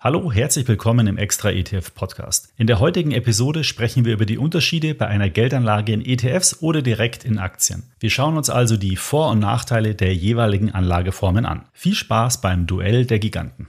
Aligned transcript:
Hallo, 0.00 0.30
herzlich 0.30 0.68
willkommen 0.68 1.08
im 1.08 1.18
Extra 1.18 1.50
ETF 1.50 1.92
Podcast. 1.92 2.52
In 2.56 2.68
der 2.68 2.78
heutigen 2.78 3.10
Episode 3.10 3.64
sprechen 3.64 4.04
wir 4.04 4.12
über 4.12 4.26
die 4.26 4.38
Unterschiede 4.38 4.94
bei 4.94 5.08
einer 5.08 5.28
Geldanlage 5.28 5.92
in 5.92 6.06
ETFs 6.06 6.62
oder 6.62 6.82
direkt 6.82 7.24
in 7.24 7.38
Aktien. 7.38 7.82
Wir 7.98 8.08
schauen 8.08 8.36
uns 8.36 8.48
also 8.48 8.76
die 8.76 8.94
Vor- 8.94 9.32
und 9.32 9.40
Nachteile 9.40 9.96
der 9.96 10.14
jeweiligen 10.14 10.70
Anlageformen 10.70 11.44
an. 11.44 11.64
Viel 11.72 11.94
Spaß 11.94 12.40
beim 12.40 12.68
Duell 12.68 13.06
der 13.06 13.18
Giganten. 13.18 13.66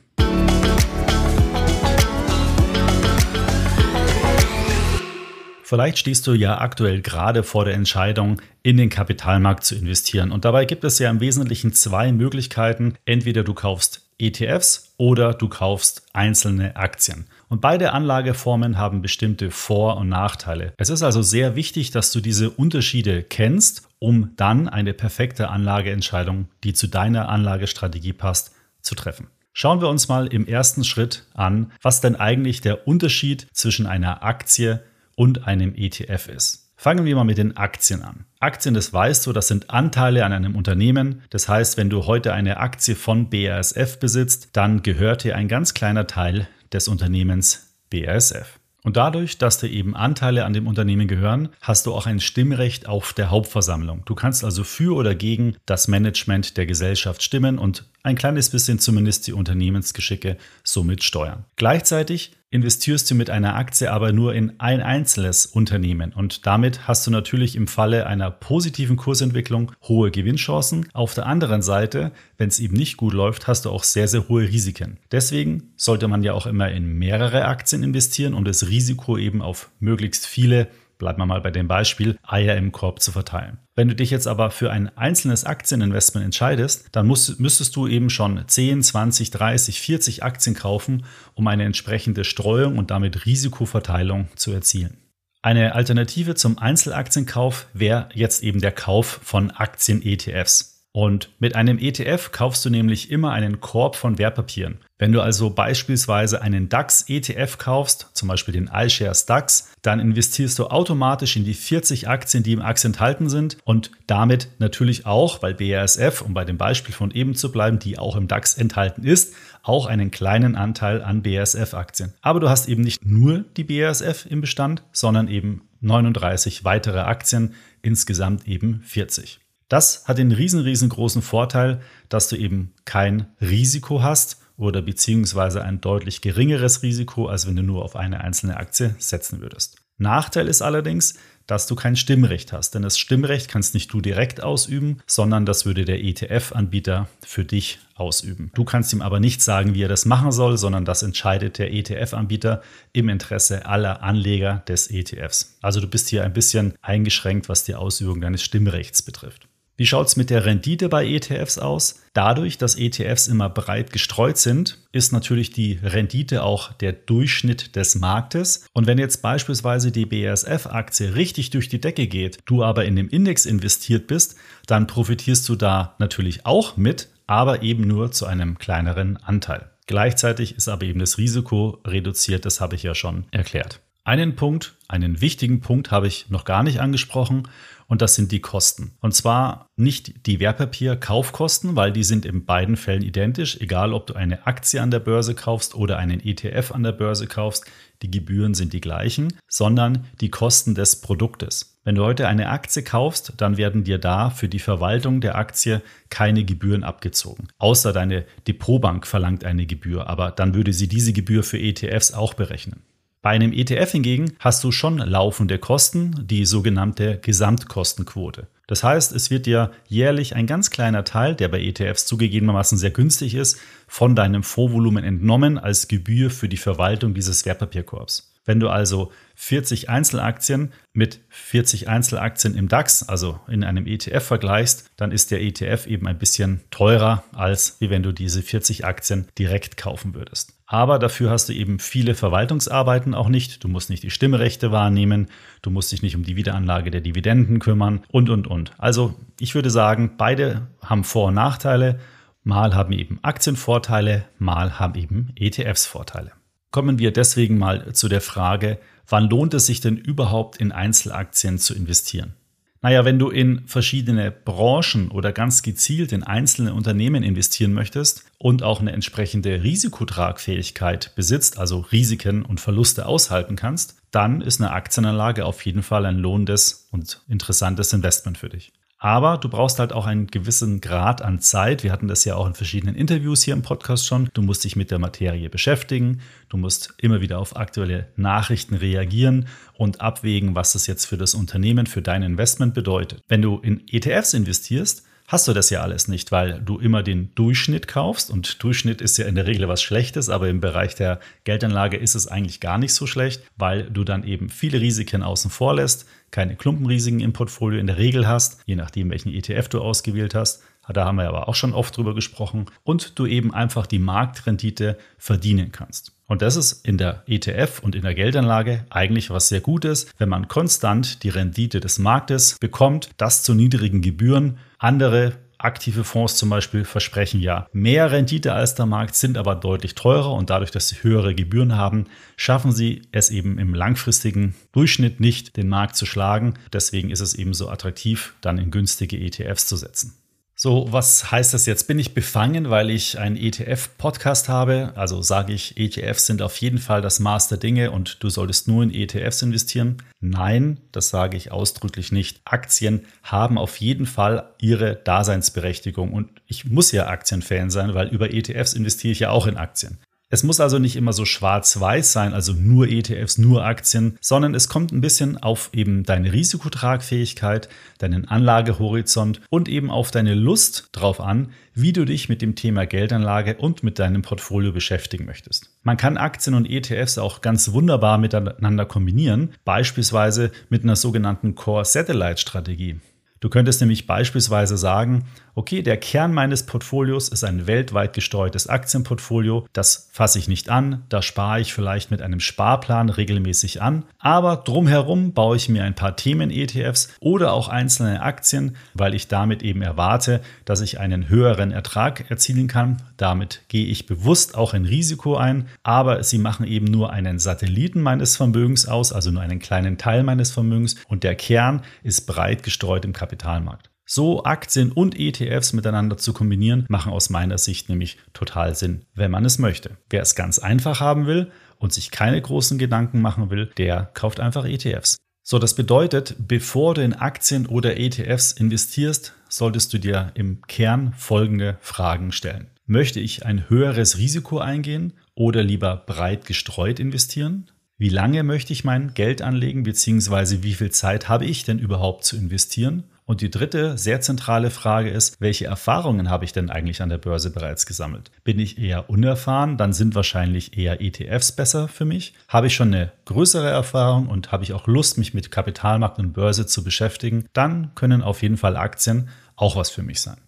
Vielleicht 5.63 5.97
stehst 5.97 6.27
du 6.27 6.33
ja 6.33 6.59
aktuell 6.61 7.01
gerade 7.01 7.41
vor 7.41 7.65
der 7.65 7.73
Entscheidung, 7.73 8.39
in 8.61 8.77
den 8.77 8.89
Kapitalmarkt 8.89 9.63
zu 9.63 9.73
investieren. 9.73 10.31
Und 10.31 10.45
dabei 10.45 10.65
gibt 10.65 10.83
es 10.83 10.99
ja 10.99 11.09
im 11.09 11.21
Wesentlichen 11.21 11.73
zwei 11.73 12.11
Möglichkeiten. 12.11 12.93
Entweder 13.05 13.43
du 13.43 13.55
kaufst 13.55 14.08
ETFs 14.19 14.93
oder 14.97 15.33
du 15.33 15.47
kaufst 15.47 16.03
einzelne 16.13 16.75
Aktien. 16.75 17.25
Und 17.47 17.61
beide 17.61 17.93
Anlageformen 17.93 18.77
haben 18.77 19.01
bestimmte 19.01 19.49
Vor- 19.49 19.97
und 19.97 20.09
Nachteile. 20.09 20.73
Es 20.77 20.89
ist 20.89 21.01
also 21.01 21.21
sehr 21.21 21.55
wichtig, 21.55 21.91
dass 21.91 22.11
du 22.11 22.19
diese 22.19 22.51
Unterschiede 22.51 23.23
kennst, 23.23 23.87
um 23.97 24.33
dann 24.35 24.69
eine 24.69 24.93
perfekte 24.93 25.49
Anlageentscheidung, 25.49 26.47
die 26.63 26.73
zu 26.73 26.87
deiner 26.87 27.29
Anlagestrategie 27.29 28.13
passt, 28.13 28.51
zu 28.81 28.95
treffen. 28.95 29.27
Schauen 29.53 29.81
wir 29.81 29.89
uns 29.89 30.07
mal 30.07 30.27
im 30.27 30.47
ersten 30.47 30.83
Schritt 30.83 31.25
an, 31.33 31.71
was 31.81 32.01
denn 32.01 32.15
eigentlich 32.15 32.61
der 32.61 32.87
Unterschied 32.87 33.47
zwischen 33.51 33.87
einer 33.87 34.23
Aktie 34.23 34.83
und 35.15 35.47
einem 35.47 35.73
ETF 35.75 36.29
ist. 36.29 36.68
Fangen 36.81 37.03
wir 37.03 37.13
mal 37.13 37.25
mit 37.25 37.37
den 37.37 37.57
Aktien 37.57 38.03
an. 38.03 38.23
Aktien, 38.39 38.73
das 38.73 38.93
weißt 38.93 39.27
du, 39.27 39.33
das 39.33 39.49
sind 39.49 39.69
Anteile 39.69 40.23
an 40.23 40.31
einem 40.31 40.55
Unternehmen. 40.55 41.23
Das 41.29 41.49
heißt, 41.49 41.75
wenn 41.75 41.89
du 41.89 42.05
heute 42.05 42.31
eine 42.31 42.55
Aktie 42.55 42.95
von 42.95 43.29
BASF 43.29 43.99
besitzt, 43.99 44.51
dann 44.53 44.81
gehört 44.81 45.25
dir 45.25 45.35
ein 45.35 45.49
ganz 45.49 45.73
kleiner 45.73 46.07
Teil 46.07 46.47
des 46.71 46.87
Unternehmens 46.87 47.75
BASF. 47.89 48.61
Und 48.81 48.95
dadurch, 48.95 49.37
dass 49.37 49.57
dir 49.57 49.67
eben 49.67 49.93
Anteile 49.93 50.45
an 50.45 50.53
dem 50.53 50.67
Unternehmen 50.67 51.09
gehören, 51.09 51.49
hast 51.59 51.85
du 51.85 51.93
auch 51.93 52.05
ein 52.05 52.21
Stimmrecht 52.21 52.87
auf 52.87 53.11
der 53.11 53.29
Hauptversammlung. 53.29 54.03
Du 54.05 54.15
kannst 54.15 54.45
also 54.45 54.63
für 54.63 54.95
oder 54.95 55.15
gegen 55.15 55.57
das 55.65 55.89
Management 55.89 56.55
der 56.55 56.65
Gesellschaft 56.65 57.21
stimmen 57.21 57.59
und 57.59 57.89
ein 58.03 58.15
kleines 58.15 58.51
bisschen 58.51 58.79
zumindest 58.79 59.27
die 59.27 59.33
Unternehmensgeschicke 59.33 60.37
somit 60.63 61.03
steuern. 61.03 61.43
Gleichzeitig 61.57 62.38
investierst 62.51 63.09
du 63.09 63.15
mit 63.15 63.29
einer 63.29 63.55
Aktie 63.55 63.91
aber 63.91 64.11
nur 64.11 64.33
in 64.33 64.59
ein 64.59 64.81
einzelnes 64.81 65.45
Unternehmen 65.45 66.13
und 66.13 66.47
damit 66.47 66.87
hast 66.87 67.05
du 67.05 67.11
natürlich 67.11 67.55
im 67.55 67.67
Falle 67.67 68.07
einer 68.07 68.31
positiven 68.31 68.97
Kursentwicklung 68.97 69.71
hohe 69.83 70.09
Gewinnchancen. 70.09 70.89
Auf 70.93 71.13
der 71.13 71.27
anderen 71.27 71.61
Seite, 71.61 72.11
wenn 72.37 72.49
es 72.49 72.59
eben 72.59 72.75
nicht 72.75 72.97
gut 72.97 73.13
läuft, 73.13 73.47
hast 73.47 73.65
du 73.65 73.69
auch 73.69 73.83
sehr, 73.83 74.07
sehr 74.07 74.27
hohe 74.29 74.43
Risiken. 74.43 74.97
Deswegen 75.11 75.73
sollte 75.75 76.07
man 76.07 76.23
ja 76.23 76.33
auch 76.33 76.47
immer 76.47 76.71
in 76.71 76.97
mehrere 76.97 77.45
Aktien 77.45 77.83
investieren, 77.83 78.33
um 78.33 78.45
das 78.45 78.67
Risiko 78.67 79.17
eben 79.17 79.41
auf 79.41 79.69
möglichst 79.79 80.25
viele 80.25 80.67
bleiben 80.99 81.19
wir 81.19 81.25
mal 81.25 81.41
bei 81.41 81.49
dem 81.49 81.67
Beispiel, 81.67 82.19
Eier 82.21 82.55
im 82.55 82.71
Korb 82.71 83.01
zu 83.01 83.11
verteilen. 83.11 83.57
Wenn 83.75 83.87
du 83.87 83.95
dich 83.95 84.11
jetzt 84.11 84.27
aber 84.27 84.51
für 84.51 84.69
ein 84.71 84.95
einzelnes 84.95 85.45
Aktieninvestment 85.45 86.23
entscheidest, 86.23 86.89
dann 86.91 87.07
musst, 87.07 87.39
müsstest 87.39 87.75
du 87.75 87.87
eben 87.87 88.11
schon 88.11 88.43
10, 88.45 88.83
20, 88.83 89.31
30, 89.31 89.81
40 89.81 90.23
Aktien 90.23 90.55
kaufen, 90.55 91.05
um 91.33 91.47
eine 91.47 91.63
entsprechende 91.63 92.23
Streuung 92.23 92.77
und 92.77 92.91
damit 92.91 93.25
Risikoverteilung 93.25 94.27
zu 94.35 94.51
erzielen. 94.51 94.97
Eine 95.41 95.73
Alternative 95.73 96.35
zum 96.35 96.59
Einzelaktienkauf 96.59 97.67
wäre 97.73 98.09
jetzt 98.13 98.43
eben 98.43 98.59
der 98.59 98.73
Kauf 98.73 99.21
von 99.23 99.51
Aktien-ETFs. 99.51 100.78
Und 100.99 101.29
mit 101.39 101.55
einem 101.55 101.79
ETF 101.79 102.33
kaufst 102.33 102.65
du 102.65 102.69
nämlich 102.69 103.09
immer 103.09 103.31
einen 103.31 103.61
Korb 103.61 103.95
von 103.95 104.17
Wertpapieren. 104.17 104.79
Wenn 104.97 105.13
du 105.13 105.21
also 105.21 105.49
beispielsweise 105.49 106.41
einen 106.41 106.67
DAX-ETF 106.67 107.57
kaufst, 107.57 108.09
zum 108.11 108.27
Beispiel 108.27 108.53
den 108.53 108.69
iShares 108.69 109.25
DAX, 109.25 109.71
dann 109.81 110.01
investierst 110.01 110.59
du 110.59 110.67
automatisch 110.67 111.37
in 111.37 111.45
die 111.45 111.53
40 111.53 112.09
Aktien, 112.09 112.43
die 112.43 112.51
im 112.51 112.61
Aktien 112.61 112.91
enthalten 112.91 113.29
sind 113.29 113.55
und 113.63 113.91
damit 114.07 114.49
natürlich 114.59 115.05
auch, 115.05 115.41
weil 115.41 115.53
BASF, 115.53 116.21
um 116.21 116.33
bei 116.33 116.43
dem 116.43 116.57
Beispiel 116.57 116.93
von 116.93 117.11
eben 117.11 117.33
zu 117.33 117.49
bleiben, 117.49 117.79
die 117.79 117.97
auch 117.97 118.17
im 118.17 118.27
DAX 118.27 118.57
enthalten 118.57 119.05
ist, 119.05 119.33
auch 119.63 119.85
einen 119.85 120.11
kleinen 120.11 120.57
Anteil 120.57 121.01
an 121.01 121.23
BASF-Aktien. 121.23 122.13
Aber 122.21 122.41
du 122.41 122.49
hast 122.49 122.67
eben 122.67 122.81
nicht 122.81 123.05
nur 123.05 123.45
die 123.55 123.63
BASF 123.63 124.25
im 124.29 124.41
Bestand, 124.41 124.83
sondern 124.91 125.29
eben 125.29 125.61
39 125.79 126.65
weitere 126.65 126.99
Aktien, 126.99 127.53
insgesamt 127.81 128.49
eben 128.49 128.81
40. 128.83 129.39
Das 129.69 130.07
hat 130.07 130.17
den 130.17 130.31
riesen, 130.31 130.61
riesengroßen 130.61 131.21
Vorteil, 131.21 131.79
dass 132.09 132.27
du 132.27 132.35
eben 132.35 132.73
kein 132.85 133.27
Risiko 133.39 134.01
hast 134.01 134.41
oder 134.57 134.81
beziehungsweise 134.81 135.63
ein 135.63 135.79
deutlich 135.79 136.21
geringeres 136.21 136.83
Risiko, 136.83 137.27
als 137.27 137.47
wenn 137.47 137.55
du 137.55 137.63
nur 137.63 137.85
auf 137.85 137.95
eine 137.95 138.21
einzelne 138.21 138.57
Aktie 138.57 138.95
setzen 138.97 139.41
würdest. 139.41 139.77
Nachteil 139.97 140.47
ist 140.47 140.61
allerdings, 140.61 141.15
dass 141.45 141.67
du 141.67 141.75
kein 141.75 141.95
Stimmrecht 141.95 142.53
hast, 142.53 142.75
denn 142.75 142.83
das 142.83 142.97
Stimmrecht 142.99 143.47
kannst 143.47 143.73
nicht 143.73 143.91
du 143.91 144.01
direkt 144.01 144.41
ausüben, 144.41 144.99
sondern 145.07 145.45
das 145.45 145.65
würde 145.65 145.83
der 145.83 146.03
ETF-Anbieter 146.03 147.07
für 147.25 147.43
dich 147.43 147.79
ausüben. 147.95 148.51
Du 148.53 148.63
kannst 148.63 148.93
ihm 148.93 149.01
aber 149.01 149.19
nicht 149.19 149.41
sagen, 149.41 149.73
wie 149.73 149.83
er 149.83 149.89
das 149.89 150.05
machen 150.05 150.31
soll, 150.31 150.57
sondern 150.57 150.85
das 150.85 151.03
entscheidet 151.03 151.57
der 151.57 151.73
ETF-Anbieter 151.73 152.61
im 152.93 153.09
Interesse 153.09 153.65
aller 153.65 154.03
Anleger 154.03 154.63
des 154.67 154.89
ETFs. 154.91 155.57
Also 155.61 155.81
du 155.81 155.87
bist 155.87 156.09
hier 156.09 156.23
ein 156.23 156.33
bisschen 156.33 156.75
eingeschränkt, 156.81 157.49
was 157.49 157.63
die 157.63 157.75
Ausübung 157.75 158.21
deines 158.21 158.43
Stimmrechts 158.43 159.01
betrifft. 159.01 159.48
Wie 159.79 159.85
schaut 159.85 160.07
es 160.07 160.17
mit 160.17 160.29
der 160.29 160.43
Rendite 160.43 160.89
bei 160.89 161.07
ETFs 161.07 161.57
aus? 161.57 162.01
Dadurch, 162.11 162.57
dass 162.57 162.77
ETFs 162.77 163.29
immer 163.29 163.47
breit 163.47 163.93
gestreut 163.93 164.37
sind, 164.37 164.77
ist 164.91 165.13
natürlich 165.13 165.51
die 165.51 165.79
Rendite 165.81 166.43
auch 166.43 166.73
der 166.73 166.91
Durchschnitt 166.91 167.77
des 167.77 167.95
Marktes. 167.95 168.65
Und 168.73 168.87
wenn 168.87 168.97
jetzt 168.97 169.21
beispielsweise 169.21 169.93
die 169.93 170.05
BASF-Aktie 170.05 171.15
richtig 171.15 171.51
durch 171.51 171.69
die 171.69 171.79
Decke 171.79 172.07
geht, 172.07 172.39
du 172.45 172.61
aber 172.61 172.83
in 172.83 172.97
dem 172.97 173.07
Index 173.07 173.45
investiert 173.45 174.07
bist, 174.07 174.35
dann 174.67 174.85
profitierst 174.85 175.47
du 175.47 175.55
da 175.55 175.95
natürlich 175.97 176.45
auch 176.45 176.75
mit, 176.75 177.07
aber 177.25 177.63
eben 177.63 177.87
nur 177.87 178.11
zu 178.11 178.25
einem 178.25 178.57
kleineren 178.57 179.15
Anteil. 179.15 179.69
Gleichzeitig 179.87 180.57
ist 180.57 180.67
aber 180.67 180.87
eben 180.87 180.99
das 180.99 181.17
Risiko 181.17 181.79
reduziert, 181.87 182.43
das 182.43 182.59
habe 182.59 182.75
ich 182.75 182.83
ja 182.83 182.95
schon 182.95 183.27
erklärt. 183.31 183.79
Einen 184.09 184.35
Punkt, 184.35 184.73
einen 184.87 185.21
wichtigen 185.21 185.61
Punkt 185.61 185.91
habe 185.91 186.07
ich 186.07 186.31
noch 186.31 186.43
gar 186.43 186.63
nicht 186.63 186.81
angesprochen 186.81 187.47
und 187.85 188.01
das 188.01 188.15
sind 188.15 188.31
die 188.31 188.39
Kosten. 188.39 188.97
Und 189.01 189.13
zwar 189.13 189.67
nicht 189.75 190.25
die 190.25 190.39
Wertpapierkaufkosten, 190.39 191.75
weil 191.75 191.91
die 191.91 192.03
sind 192.03 192.25
in 192.25 192.43
beiden 192.43 192.75
Fällen 192.75 193.03
identisch, 193.03 193.57
egal 193.61 193.93
ob 193.93 194.07
du 194.07 194.15
eine 194.15 194.47
Aktie 194.47 194.81
an 194.81 194.89
der 194.89 194.97
Börse 194.97 195.35
kaufst 195.35 195.75
oder 195.75 195.99
einen 195.99 196.25
ETF 196.25 196.71
an 196.71 196.81
der 196.81 196.93
Börse 196.93 197.27
kaufst, 197.27 197.65
die 198.01 198.09
Gebühren 198.09 198.55
sind 198.55 198.73
die 198.73 198.81
gleichen, 198.81 199.31
sondern 199.47 200.07
die 200.21 200.31
Kosten 200.31 200.73
des 200.73 201.01
Produktes. 201.01 201.77
Wenn 201.83 201.93
du 201.93 202.03
heute 202.03 202.27
eine 202.27 202.49
Aktie 202.49 202.81
kaufst, 202.81 203.33
dann 203.37 203.57
werden 203.57 203.83
dir 203.83 203.99
da 203.99 204.31
für 204.31 204.49
die 204.49 204.57
Verwaltung 204.57 205.21
der 205.21 205.35
Aktie 205.35 205.83
keine 206.09 206.45
Gebühren 206.45 206.83
abgezogen. 206.83 207.49
Außer 207.59 207.93
deine 207.93 208.25
Depotbank 208.47 209.05
verlangt 209.05 209.43
eine 209.43 209.67
Gebühr, 209.67 210.07
aber 210.07 210.31
dann 210.31 210.55
würde 210.55 210.73
sie 210.73 210.87
diese 210.87 211.13
Gebühr 211.13 211.43
für 211.43 211.59
ETFs 211.59 212.11
auch 212.11 212.33
berechnen. 212.33 212.81
Bei 213.21 213.31
einem 213.31 213.51
ETF 213.51 213.91
hingegen 213.91 214.31
hast 214.39 214.63
du 214.63 214.71
schon 214.71 214.97
laufende 214.97 215.59
Kosten, 215.59 216.25
die 216.25 216.45
sogenannte 216.45 217.19
Gesamtkostenquote. 217.21 218.47
Das 218.65 218.83
heißt, 218.83 219.11
es 219.11 219.29
wird 219.29 219.45
dir 219.45 219.71
jährlich 219.87 220.35
ein 220.35 220.47
ganz 220.47 220.69
kleiner 220.69 221.03
Teil, 221.03 221.35
der 221.35 221.49
bei 221.49 221.59
ETFs 221.59 222.05
zugegebenermaßen 222.05 222.77
sehr 222.77 222.91
günstig 222.91 223.35
ist, 223.35 223.59
von 223.87 224.15
deinem 224.15 224.43
Fondsvolumen 224.43 225.03
entnommen 225.03 225.57
als 225.57 225.89
Gebühr 225.89 226.29
für 226.29 226.47
die 226.47 226.55
Verwaltung 226.55 227.13
dieses 227.13 227.45
Wertpapierkorbs. 227.45 228.31
Wenn 228.45 228.61
du 228.61 228.69
also 228.69 229.11
40 229.35 229.89
Einzelaktien 229.89 230.71
mit 230.93 231.19
40 231.29 231.89
Einzelaktien 231.89 232.55
im 232.55 232.69
DAX, 232.69 233.07
also 233.07 233.39
in 233.49 233.65
einem 233.65 233.85
ETF 233.85 234.23
vergleichst, 234.23 234.89
dann 234.95 235.11
ist 235.11 235.31
der 235.31 235.41
ETF 235.41 235.87
eben 235.87 236.07
ein 236.07 236.17
bisschen 236.17 236.61
teurer, 236.71 237.23
als 237.33 237.75
wie 237.79 237.89
wenn 237.89 238.03
du 238.03 238.13
diese 238.13 238.41
40 238.41 238.85
Aktien 238.85 239.27
direkt 239.37 239.75
kaufen 239.75 240.13
würdest. 240.13 240.53
Aber 240.71 240.99
dafür 240.99 241.31
hast 241.31 241.49
du 241.49 241.53
eben 241.53 241.79
viele 241.79 242.13
Verwaltungsarbeiten 242.13 243.15
auch 243.15 243.27
nicht. 243.27 243.63
Du 243.63 243.67
musst 243.67 243.89
nicht 243.89 244.03
die 244.03 244.11
Stimmrechte 244.11 244.71
wahrnehmen, 244.71 245.27
du 245.63 245.71
musst 245.71 245.91
dich 245.91 246.03
nicht 246.03 246.15
um 246.15 246.21
die 246.21 246.35
Wiederanlage 246.35 246.91
der 246.91 247.01
Dividenden 247.01 247.57
kümmern 247.57 248.03
und, 248.11 248.29
und, 248.29 248.45
und. 248.45 248.71
Also 248.77 249.15
ich 249.39 249.55
würde 249.55 249.71
sagen, 249.71 250.11
beide 250.17 250.67
haben 250.83 251.03
Vor- 251.03 251.29
und 251.29 251.33
Nachteile. 251.33 251.99
Mal 252.43 252.75
haben 252.75 252.93
eben 252.93 253.17
Aktien 253.23 253.55
Vorteile, 253.55 254.25
mal 254.37 254.77
haben 254.79 254.93
eben 254.93 255.33
ETFs 255.35 255.87
Vorteile. 255.87 256.33
Kommen 256.69 256.99
wir 256.99 257.11
deswegen 257.11 257.57
mal 257.57 257.93
zu 257.93 258.07
der 258.07 258.21
Frage, 258.21 258.77
wann 259.07 259.27
lohnt 259.27 259.55
es 259.55 259.65
sich 259.65 259.81
denn 259.81 259.97
überhaupt 259.97 260.57
in 260.57 260.71
Einzelaktien 260.71 261.57
zu 261.57 261.73
investieren? 261.73 262.35
Naja, 262.81 263.03
wenn 263.03 263.19
du 263.19 263.29
in 263.29 263.67
verschiedene 263.67 264.31
Branchen 264.31 265.11
oder 265.11 265.33
ganz 265.33 265.63
gezielt 265.63 266.13
in 266.13 266.23
einzelne 266.23 266.73
Unternehmen 266.73 267.23
investieren 267.23 267.73
möchtest 267.73 268.23
und 268.37 268.63
auch 268.63 268.79
eine 268.79 268.93
entsprechende 268.93 269.63
Risikotragfähigkeit 269.63 271.13
besitzt, 271.15 271.57
also 271.57 271.79
Risiken 271.91 272.43
und 272.43 272.61
Verluste 272.61 273.05
aushalten 273.05 273.57
kannst, 273.57 273.97
dann 274.11 274.39
ist 274.41 274.61
eine 274.61 274.71
Aktienanlage 274.71 275.43
auf 275.45 275.65
jeden 275.65 275.83
Fall 275.83 276.05
ein 276.05 276.17
lohnendes 276.17 276.87
und 276.91 277.21
interessantes 277.27 277.91
Investment 277.91 278.37
für 278.37 278.49
dich. 278.49 278.71
Aber 279.01 279.37
du 279.37 279.47
brauchst 279.47 279.79
halt 279.79 279.93
auch 279.93 280.05
einen 280.05 280.27
gewissen 280.27 280.81
Grad 280.81 281.21
an 281.21 281.39
Zeit. 281.39 281.83
Wir 281.83 281.93
hatten 281.93 282.09
das 282.09 282.25
ja 282.25 282.35
auch 282.35 282.45
in 282.45 282.53
verschiedenen 282.53 282.95
Interviews 282.95 283.43
hier 283.43 283.53
im 283.53 283.61
Podcast 283.61 284.05
schon. 284.05 284.29
Du 284.33 284.41
musst 284.41 284.65
dich 284.65 284.75
mit 284.75 284.91
der 284.91 284.99
Materie 284.99 285.49
beschäftigen. 285.49 286.19
Du 286.49 286.57
musst 286.57 286.93
immer 286.97 287.21
wieder 287.21 287.39
auf 287.39 287.55
aktuelle 287.55 288.07
Nachrichten 288.17 288.75
reagieren 288.75 289.47
und 289.73 290.01
abwägen, 290.01 290.53
was 290.53 290.73
das 290.73 290.85
jetzt 290.85 291.05
für 291.05 291.17
das 291.17 291.33
Unternehmen, 291.33 291.87
für 291.87 292.01
dein 292.01 292.23
Investment 292.23 292.73
bedeutet. 292.73 293.21
Wenn 293.29 293.41
du 293.41 293.59
in 293.59 293.87
ETFs 293.87 294.33
investierst, 294.33 295.05
hast 295.29 295.47
du 295.47 295.53
das 295.53 295.69
ja 295.69 295.81
alles 295.81 296.07
nicht, 296.07 296.31
weil 296.31 296.59
du 296.59 296.79
immer 296.79 297.03
den 297.03 297.33
Durchschnitt 297.35 297.87
kaufst 297.87 298.31
und 298.31 298.61
Durchschnitt 298.63 298.99
ist 298.99 299.17
ja 299.17 299.27
in 299.27 299.35
der 299.35 299.45
Regel 299.45 299.67
was 299.67 299.81
Schlechtes, 299.81 300.27
aber 300.27 300.49
im 300.49 300.59
Bereich 300.59 300.95
der 300.95 301.19
Geldanlage 301.43 301.97
ist 301.97 302.15
es 302.15 302.27
eigentlich 302.27 302.59
gar 302.59 302.79
nicht 302.79 302.93
so 302.93 303.05
schlecht, 303.05 303.43
weil 303.55 303.83
du 303.83 304.03
dann 304.03 304.23
eben 304.23 304.49
viele 304.49 304.81
Risiken 304.81 305.21
außen 305.21 305.51
vor 305.51 305.75
lässt, 305.75 306.07
keine 306.31 306.55
Klumpenrisiken 306.55 307.19
im 307.19 307.31
Portfolio 307.31 307.79
in 307.79 307.87
der 307.87 307.97
Regel 307.97 308.27
hast, 308.27 308.61
je 308.65 308.75
nachdem 308.75 309.11
welchen 309.11 309.31
ETF 309.31 309.69
du 309.69 309.81
ausgewählt 309.81 310.33
hast. 310.33 310.63
Da 310.91 311.05
haben 311.05 311.17
wir 311.17 311.27
aber 311.27 311.47
auch 311.47 311.53
schon 311.53 311.73
oft 311.73 311.95
drüber 311.95 312.15
gesprochen 312.15 312.65
und 312.83 313.19
du 313.19 313.27
eben 313.27 313.53
einfach 313.53 313.85
die 313.85 313.99
Marktrendite 313.99 314.97
verdienen 315.19 315.71
kannst. 315.71 316.18
Und 316.29 316.43
das 316.43 316.55
ist 316.55 316.85
in 316.85 316.97
der 316.97 317.23
ETF 317.25 317.79
und 317.79 317.95
in 317.95 318.03
der 318.03 318.13
Geldanlage 318.13 318.85
eigentlich 318.91 319.31
was 319.31 319.49
sehr 319.49 319.61
Gutes, 319.61 320.07
wenn 320.19 320.29
man 320.29 320.47
konstant 320.47 321.23
die 321.23 321.29
Rendite 321.29 321.79
des 321.79 321.97
Marktes 321.97 322.55
bekommt, 322.59 323.09
das 323.17 323.41
zu 323.41 323.55
niedrigen 323.55 324.01
Gebühren. 324.01 324.59
Andere 324.77 325.33
aktive 325.57 326.03
Fonds 326.03 326.37
zum 326.37 326.51
Beispiel 326.51 326.85
versprechen 326.85 327.41
ja 327.41 327.67
mehr 327.73 328.11
Rendite 328.11 328.53
als 328.53 328.75
der 328.75 328.85
Markt, 328.85 329.15
sind 329.15 329.39
aber 329.39 329.55
deutlich 329.55 329.95
teurer 329.95 330.31
und 330.33 330.51
dadurch, 330.51 330.69
dass 330.69 330.87
sie 330.87 330.97
höhere 331.01 331.33
Gebühren 331.33 331.75
haben, 331.75 332.05
schaffen 332.37 332.71
sie 332.71 333.01
es 333.11 333.31
eben 333.31 333.57
im 333.57 333.73
langfristigen 333.73 334.53
Durchschnitt 334.71 335.19
nicht, 335.19 335.57
den 335.57 335.67
Markt 335.67 335.95
zu 335.95 336.05
schlagen. 336.05 336.53
Deswegen 336.71 337.09
ist 337.09 337.21
es 337.21 337.33
eben 337.33 337.55
so 337.55 337.69
attraktiv, 337.69 338.35
dann 338.41 338.59
in 338.59 338.69
günstige 338.69 339.17
ETFs 339.17 339.65
zu 339.65 339.77
setzen. 339.77 340.18
So, 340.61 340.87
was 340.91 341.31
heißt 341.31 341.53
das 341.53 341.65
jetzt? 341.67 341.87
Bin 341.87 341.99
ich 341.99 342.13
befangen, 342.13 342.69
weil 342.69 342.89
ich 342.89 343.17
einen 343.17 343.37
ETF-Podcast 343.37 344.49
habe? 344.49 344.91
Also 344.97 345.21
sage 345.21 345.53
ich, 345.53 345.77
ETFs 345.77 346.25
sind 346.25 346.41
auf 346.41 346.57
jeden 346.57 346.79
Fall 346.79 347.01
das 347.01 347.21
Maß 347.21 347.47
der 347.47 347.59
Dinge 347.59 347.91
und 347.91 348.21
du 348.21 348.29
solltest 348.29 348.67
nur 348.67 348.83
in 348.83 348.93
ETFs 348.93 349.41
investieren? 349.41 350.03
Nein, 350.19 350.81
das 350.91 351.11
sage 351.11 351.37
ich 351.37 351.53
ausdrücklich 351.53 352.11
nicht. 352.11 352.41
Aktien 352.43 353.05
haben 353.23 353.57
auf 353.57 353.77
jeden 353.77 354.05
Fall 354.05 354.53
ihre 354.59 354.97
Daseinsberechtigung 354.97 356.11
und 356.11 356.29
ich 356.45 356.65
muss 356.65 356.91
ja 356.91 357.07
Aktienfan 357.07 357.69
sein, 357.69 357.93
weil 357.93 358.09
über 358.09 358.33
ETFs 358.33 358.73
investiere 358.73 359.13
ich 359.13 359.19
ja 359.21 359.29
auch 359.29 359.47
in 359.47 359.55
Aktien. 359.55 359.97
Es 360.31 360.43
muss 360.43 360.59
also 360.59 360.77
nicht 360.77 360.95
immer 360.95 361.11
so 361.11 361.25
schwarz-weiß 361.25 362.13
sein, 362.13 362.35
also 362.35 362.53
nur 362.53 362.87
ETFs, 362.87 363.39
nur 363.39 363.65
Aktien, 363.65 364.15
sondern 364.21 364.53
es 364.53 364.69
kommt 364.69 364.91
ein 364.91 365.01
bisschen 365.01 365.37
auf 365.37 365.71
eben 365.73 366.03
deine 366.03 366.31
Risikotragfähigkeit, 366.31 367.67
deinen 367.97 368.27
Anlagehorizont 368.27 369.41
und 369.49 369.67
eben 369.67 369.89
auf 369.89 370.11
deine 370.11 370.35
Lust 370.35 370.89
drauf 370.91 371.19
an, 371.19 371.49
wie 371.73 371.93
du 371.93 372.05
dich 372.05 372.29
mit 372.29 372.43
dem 372.43 372.53
Thema 372.53 372.85
Geldanlage 372.85 373.57
und 373.57 373.81
mit 373.81 373.97
deinem 373.97 374.21
Portfolio 374.21 374.71
beschäftigen 374.71 375.25
möchtest. 375.25 375.71
Man 375.81 375.97
kann 375.97 376.17
Aktien 376.17 376.53
und 376.53 376.69
ETFs 376.69 377.17
auch 377.17 377.41
ganz 377.41 377.71
wunderbar 377.71 378.19
miteinander 378.19 378.85
kombinieren, 378.85 379.55
beispielsweise 379.65 380.51
mit 380.69 380.83
einer 380.83 380.95
sogenannten 380.95 381.55
Core 381.55 381.85
Satellite 381.85 382.37
Strategie. 382.37 382.99
Du 383.39 383.49
könntest 383.49 383.79
nämlich 383.79 384.05
beispielsweise 384.05 384.77
sagen, 384.77 385.25
okay, 385.59 385.81
der 385.81 385.97
Kern 385.97 386.33
meines 386.33 386.65
Portfolios 386.65 387.27
ist 387.27 387.43
ein 387.43 387.67
weltweit 387.67 388.13
gestreutes 388.13 388.67
Aktienportfolio, 388.67 389.67
das 389.73 390.07
fasse 390.13 390.39
ich 390.39 390.47
nicht 390.47 390.69
an, 390.69 391.03
da 391.09 391.21
spare 391.21 391.59
ich 391.59 391.73
vielleicht 391.73 392.11
mit 392.11 392.21
einem 392.21 392.39
Sparplan 392.39 393.09
regelmäßig 393.09 393.81
an, 393.81 394.05
aber 394.19 394.55
drumherum 394.55 395.33
baue 395.33 395.57
ich 395.57 395.67
mir 395.67 395.83
ein 395.83 395.95
paar 395.95 396.15
Themen-ETFs 396.15 397.09
oder 397.19 397.51
auch 397.51 397.67
einzelne 397.67 398.21
Aktien, 398.21 398.77
weil 398.93 399.13
ich 399.13 399.27
damit 399.27 399.61
eben 399.61 399.81
erwarte, 399.81 400.39
dass 400.63 400.79
ich 400.79 400.97
einen 400.97 401.27
höheren 401.27 401.71
Ertrag 401.71 402.31
erzielen 402.31 402.69
kann. 402.69 403.01
Damit 403.17 403.63
gehe 403.67 403.87
ich 403.87 404.05
bewusst 404.05 404.55
auch 404.55 404.73
ein 404.73 404.85
Risiko 404.85 405.35
ein, 405.35 405.67
aber 405.83 406.23
sie 406.23 406.37
machen 406.37 406.65
eben 406.65 406.85
nur 406.85 407.11
einen 407.11 407.37
Satelliten 407.37 408.01
meines 408.01 408.37
Vermögens 408.37 408.87
aus, 408.87 409.11
also 409.11 409.29
nur 409.29 409.41
einen 409.41 409.59
kleinen 409.59 409.97
Teil 409.97 410.23
meines 410.23 410.51
Vermögens 410.51 410.95
und 411.09 411.25
der 411.25 411.35
Kern 411.35 411.81
ist 412.01 412.27
breit 412.27 412.63
gestreut 412.63 413.03
im 413.03 413.11
Kapitalmarkt. 413.11 413.89
So 414.11 414.43
Aktien 414.43 414.91
und 414.91 415.19
ETFs 415.19 415.71
miteinander 415.71 416.17
zu 416.17 416.33
kombinieren, 416.33 416.87
machen 416.89 417.11
aus 417.11 417.29
meiner 417.29 417.59
Sicht 417.59 417.89
nämlich 417.89 418.17
total 418.33 418.73
Sinn, 418.73 419.05
wenn 419.13 419.29
man 419.29 419.45
es 419.45 419.59
möchte. 419.59 419.97
Wer 420.09 420.23
es 420.23 420.33
ganz 420.33 420.57
einfach 420.57 420.99
haben 420.99 421.27
will 421.27 421.51
und 421.77 421.93
sich 421.93 422.09
keine 422.09 422.41
großen 422.41 422.79
Gedanken 422.79 423.21
machen 423.21 423.51
will, 423.51 423.67
der 423.77 424.09
kauft 424.15 424.39
einfach 424.39 424.65
ETFs. 424.65 425.17
So, 425.43 425.59
das 425.59 425.75
bedeutet, 425.75 426.37
bevor 426.39 426.95
du 426.95 427.03
in 427.03 427.13
Aktien 427.13 427.67
oder 427.67 427.97
ETFs 427.97 428.51
investierst, 428.51 429.35
solltest 429.47 429.93
du 429.93 429.99
dir 429.99 430.31
im 430.33 430.63
Kern 430.63 431.13
folgende 431.15 431.77
Fragen 431.79 432.31
stellen. 432.31 432.71
Möchte 432.87 433.19
ich 433.19 433.45
ein 433.45 433.69
höheres 433.69 434.17
Risiko 434.17 434.57
eingehen 434.57 435.13
oder 435.35 435.61
lieber 435.61 435.95
breit 435.95 436.45
gestreut 436.45 436.99
investieren? 436.99 437.69
Wie 437.99 438.09
lange 438.09 438.43
möchte 438.43 438.73
ich 438.73 438.83
mein 438.83 439.13
Geld 439.13 439.43
anlegen, 439.43 439.83
beziehungsweise 439.83 440.63
wie 440.63 440.73
viel 440.73 440.89
Zeit 440.89 441.29
habe 441.29 441.45
ich 441.45 441.65
denn 441.65 441.77
überhaupt 441.77 442.23
zu 442.23 442.37
investieren? 442.37 443.03
Und 443.29 443.41
die 443.41 443.51
dritte 443.51 443.95
sehr 443.95 444.21
zentrale 444.21 444.71
Frage 444.71 445.11
ist, 445.11 445.39
welche 445.39 445.67
Erfahrungen 445.67 446.31
habe 446.31 446.45
ich 446.45 446.51
denn 446.51 446.71
eigentlich 446.71 447.03
an 447.03 447.09
der 447.09 447.19
Börse 447.19 447.51
bereits 447.51 447.85
gesammelt? 447.85 448.31
Bin 448.43 448.57
ich 448.57 448.79
eher 448.79 449.07
unerfahren, 449.07 449.77
dann 449.77 449.93
sind 449.93 450.15
wahrscheinlich 450.15 450.75
eher 450.75 450.99
ETFs 450.99 451.51
besser 451.51 451.87
für 451.87 452.05
mich. 452.05 452.33
Habe 452.47 452.65
ich 452.65 452.73
schon 452.73 452.91
eine 452.91 453.11
größere 453.25 453.69
Erfahrung 453.69 454.29
und 454.29 454.51
habe 454.51 454.63
ich 454.63 454.73
auch 454.73 454.87
Lust, 454.87 455.19
mich 455.19 455.35
mit 455.35 455.51
Kapitalmarkt 455.51 456.17
und 456.17 456.33
Börse 456.33 456.65
zu 456.65 456.83
beschäftigen, 456.83 457.45
dann 457.53 457.93
können 457.93 458.23
auf 458.23 458.41
jeden 458.41 458.57
Fall 458.57 458.75
Aktien 458.75 459.29
auch 459.55 459.75
was 459.75 459.91
für 459.91 460.01
mich 460.01 460.21
sein. 460.21 460.41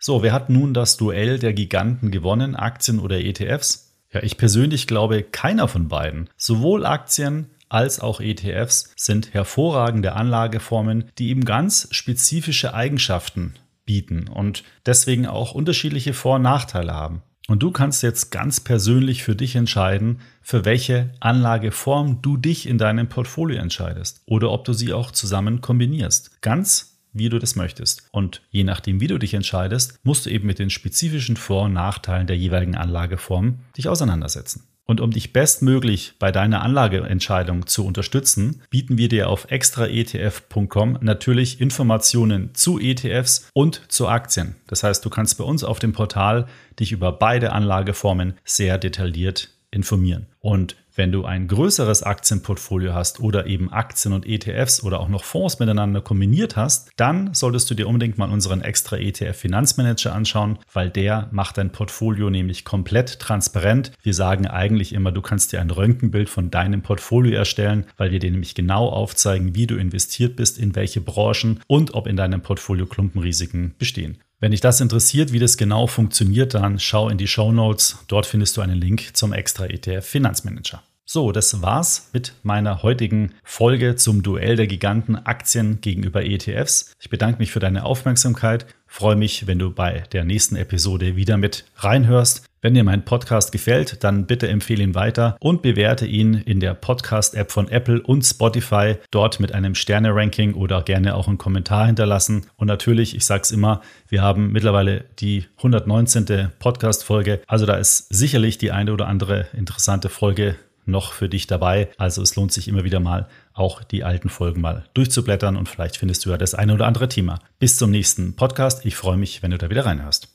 So, 0.00 0.24
wer 0.24 0.32
hat 0.32 0.50
nun 0.50 0.74
das 0.74 0.96
Duell 0.96 1.38
der 1.38 1.52
Giganten 1.52 2.10
gewonnen, 2.10 2.56
Aktien 2.56 2.98
oder 2.98 3.20
ETFs? 3.20 3.94
Ja, 4.14 4.24
ich 4.24 4.38
persönlich 4.38 4.88
glaube 4.88 5.22
keiner 5.22 5.68
von 5.68 5.86
beiden. 5.86 6.30
Sowohl 6.36 6.84
Aktien 6.84 7.50
als 7.74 8.00
auch 8.00 8.20
ETFs 8.20 8.92
sind 8.96 9.34
hervorragende 9.34 10.14
Anlageformen, 10.14 11.10
die 11.18 11.28
eben 11.28 11.44
ganz 11.44 11.88
spezifische 11.90 12.72
Eigenschaften 12.72 13.54
bieten 13.84 14.28
und 14.28 14.62
deswegen 14.86 15.26
auch 15.26 15.52
unterschiedliche 15.52 16.14
Vor- 16.14 16.36
und 16.36 16.42
Nachteile 16.42 16.94
haben. 16.94 17.22
Und 17.46 17.62
du 17.62 17.72
kannst 17.72 18.02
jetzt 18.02 18.30
ganz 18.30 18.60
persönlich 18.60 19.22
für 19.22 19.36
dich 19.36 19.54
entscheiden, 19.56 20.20
für 20.40 20.64
welche 20.64 21.10
Anlageform 21.20 22.22
du 22.22 22.38
dich 22.38 22.66
in 22.66 22.78
deinem 22.78 23.08
Portfolio 23.08 23.58
entscheidest 23.58 24.22
oder 24.24 24.50
ob 24.50 24.64
du 24.64 24.72
sie 24.72 24.94
auch 24.94 25.10
zusammen 25.10 25.60
kombinierst. 25.60 26.40
Ganz 26.40 26.94
wie 27.12 27.28
du 27.28 27.38
das 27.38 27.54
möchtest. 27.54 28.08
Und 28.12 28.42
je 28.50 28.64
nachdem, 28.64 29.00
wie 29.00 29.06
du 29.06 29.18
dich 29.18 29.34
entscheidest, 29.34 29.98
musst 30.04 30.26
du 30.26 30.30
eben 30.30 30.46
mit 30.46 30.58
den 30.58 30.70
spezifischen 30.70 31.36
Vor- 31.36 31.64
und 31.64 31.72
Nachteilen 31.72 32.26
der 32.26 32.36
jeweiligen 32.36 32.76
Anlageform 32.76 33.58
dich 33.76 33.88
auseinandersetzen. 33.88 34.64
Und 34.86 35.00
um 35.00 35.10
dich 35.10 35.32
bestmöglich 35.32 36.14
bei 36.18 36.30
deiner 36.30 36.62
Anlageentscheidung 36.62 37.66
zu 37.66 37.86
unterstützen, 37.86 38.62
bieten 38.68 38.98
wir 38.98 39.08
dir 39.08 39.30
auf 39.30 39.50
extraetf.com 39.50 40.98
natürlich 41.00 41.60
Informationen 41.60 42.54
zu 42.54 42.78
ETFs 42.78 43.48
und 43.54 43.82
zu 43.88 44.08
Aktien. 44.08 44.56
Das 44.66 44.82
heißt, 44.82 45.04
du 45.04 45.10
kannst 45.10 45.38
bei 45.38 45.44
uns 45.44 45.64
auf 45.64 45.78
dem 45.78 45.92
Portal 45.92 46.46
dich 46.78 46.92
über 46.92 47.12
beide 47.12 47.52
Anlageformen 47.52 48.34
sehr 48.44 48.76
detailliert 48.76 49.50
informieren. 49.74 50.26
Und 50.40 50.76
wenn 50.96 51.10
du 51.10 51.24
ein 51.24 51.48
größeres 51.48 52.04
Aktienportfolio 52.04 52.94
hast 52.94 53.18
oder 53.18 53.46
eben 53.46 53.72
Aktien 53.72 54.14
und 54.14 54.26
ETFs 54.26 54.84
oder 54.84 55.00
auch 55.00 55.08
noch 55.08 55.24
Fonds 55.24 55.58
miteinander 55.58 56.00
kombiniert 56.00 56.56
hast, 56.56 56.90
dann 56.96 57.34
solltest 57.34 57.68
du 57.68 57.74
dir 57.74 57.88
unbedingt 57.88 58.16
mal 58.16 58.30
unseren 58.30 58.60
extra 58.60 58.96
ETF 58.96 59.36
Finanzmanager 59.36 60.14
anschauen, 60.14 60.58
weil 60.72 60.90
der 60.90 61.28
macht 61.32 61.58
dein 61.58 61.72
Portfolio 61.72 62.30
nämlich 62.30 62.64
komplett 62.64 63.18
transparent. 63.18 63.92
Wir 64.02 64.14
sagen 64.14 64.46
eigentlich 64.46 64.92
immer, 64.92 65.10
du 65.10 65.20
kannst 65.20 65.52
dir 65.52 65.60
ein 65.60 65.70
Röntgenbild 65.70 66.28
von 66.28 66.50
deinem 66.50 66.82
Portfolio 66.82 67.36
erstellen, 67.36 67.86
weil 67.96 68.12
wir 68.12 68.20
dir 68.20 68.30
nämlich 68.30 68.54
genau 68.54 68.88
aufzeigen, 68.88 69.56
wie 69.56 69.66
du 69.66 69.76
investiert 69.76 70.36
bist, 70.36 70.58
in 70.58 70.76
welche 70.76 71.00
Branchen 71.00 71.60
und 71.66 71.94
ob 71.94 72.06
in 72.06 72.16
deinem 72.16 72.42
Portfolio 72.42 72.86
Klumpenrisiken 72.86 73.74
bestehen. 73.78 74.18
Wenn 74.44 74.50
dich 74.50 74.60
das 74.60 74.82
interessiert, 74.82 75.32
wie 75.32 75.38
das 75.38 75.56
genau 75.56 75.86
funktioniert, 75.86 76.52
dann 76.52 76.78
schau 76.78 77.08
in 77.08 77.16
die 77.16 77.26
Show 77.26 77.50
Notes. 77.50 78.04
Dort 78.08 78.26
findest 78.26 78.58
du 78.58 78.60
einen 78.60 78.78
Link 78.78 79.16
zum 79.16 79.32
extra 79.32 79.64
ETF 79.64 80.04
Finanzmanager. 80.04 80.82
So, 81.06 81.32
das 81.32 81.62
war's 81.62 82.10
mit 82.12 82.34
meiner 82.42 82.82
heutigen 82.82 83.32
Folge 83.42 83.96
zum 83.96 84.22
Duell 84.22 84.56
der 84.56 84.66
Giganten 84.66 85.16
Aktien 85.16 85.80
gegenüber 85.80 86.26
ETFs. 86.26 86.92
Ich 87.00 87.08
bedanke 87.08 87.38
mich 87.38 87.52
für 87.52 87.58
deine 87.58 87.86
Aufmerksamkeit, 87.86 88.66
freue 88.86 89.16
mich, 89.16 89.46
wenn 89.46 89.58
du 89.58 89.70
bei 89.70 90.04
der 90.12 90.24
nächsten 90.24 90.56
Episode 90.56 91.16
wieder 91.16 91.38
mit 91.38 91.64
reinhörst. 91.76 92.44
Wenn 92.64 92.72
dir 92.72 92.82
mein 92.82 93.04
Podcast 93.04 93.52
gefällt, 93.52 94.02
dann 94.04 94.24
bitte 94.24 94.48
empfehle 94.48 94.82
ihn 94.82 94.94
weiter 94.94 95.36
und 95.38 95.60
bewerte 95.60 96.06
ihn 96.06 96.32
in 96.32 96.60
der 96.60 96.72
Podcast-App 96.72 97.52
von 97.52 97.68
Apple 97.68 98.00
und 98.00 98.22
Spotify, 98.22 98.94
dort 99.10 99.38
mit 99.38 99.52
einem 99.52 99.74
Sterne-Ranking 99.74 100.54
oder 100.54 100.80
gerne 100.80 101.14
auch 101.14 101.28
einen 101.28 101.36
Kommentar 101.36 101.84
hinterlassen. 101.84 102.46
Und 102.56 102.68
natürlich, 102.68 103.14
ich 103.14 103.26
sage 103.26 103.42
es 103.42 103.50
immer, 103.50 103.82
wir 104.08 104.22
haben 104.22 104.50
mittlerweile 104.50 105.04
die 105.18 105.44
119. 105.58 106.52
Podcast-Folge, 106.58 107.42
also 107.46 107.66
da 107.66 107.74
ist 107.74 108.06
sicherlich 108.08 108.56
die 108.56 108.72
eine 108.72 108.94
oder 108.94 109.08
andere 109.08 109.48
interessante 109.52 110.08
Folge 110.08 110.56
noch 110.86 111.12
für 111.12 111.28
dich 111.28 111.46
dabei. 111.46 111.90
Also 111.98 112.22
es 112.22 112.34
lohnt 112.34 112.54
sich 112.54 112.66
immer 112.66 112.84
wieder 112.84 112.98
mal, 112.98 113.28
auch 113.52 113.84
die 113.84 114.04
alten 114.04 114.30
Folgen 114.30 114.62
mal 114.62 114.84
durchzublättern 114.94 115.58
und 115.58 115.68
vielleicht 115.68 115.98
findest 115.98 116.24
du 116.24 116.30
ja 116.30 116.38
das 116.38 116.54
eine 116.54 116.72
oder 116.72 116.86
andere 116.86 117.10
Thema. 117.10 117.40
Bis 117.58 117.76
zum 117.76 117.90
nächsten 117.90 118.36
Podcast. 118.36 118.86
Ich 118.86 118.96
freue 118.96 119.18
mich, 119.18 119.42
wenn 119.42 119.50
du 119.50 119.58
da 119.58 119.68
wieder 119.68 119.84
reinhörst. 119.84 120.30